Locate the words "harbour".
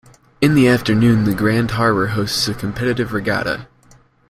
1.69-2.07